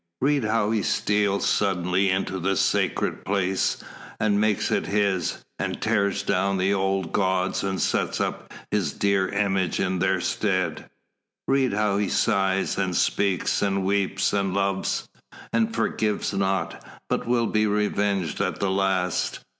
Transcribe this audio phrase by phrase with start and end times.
[0.19, 3.83] Read how he steals suddenly into the sacred place,
[4.19, 9.27] and makes it his, and tears down the old gods and sets up his dear
[9.29, 10.89] image in their stead
[11.47, 15.07] read how he sighs, and speaks, and weeps, and loves
[15.53, 19.41] and forgives not, but will be revenged at the last.